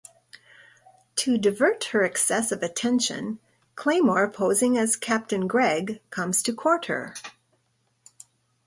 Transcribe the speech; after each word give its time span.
To 1.17 1.37
divert 1.37 1.83
her 1.91 2.03
excessive 2.03 2.63
attention, 2.63 3.37
Claymore, 3.75 4.31
posing 4.31 4.75
as 4.75 4.95
Captain 4.95 5.45
Gregg, 5.47 6.01
comes 6.09 6.41
to 6.41 6.53
court 6.55 6.85
her. 6.87 7.13